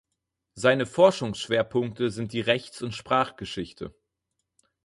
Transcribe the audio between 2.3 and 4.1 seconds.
die Rechts- und Sprachgeschichte.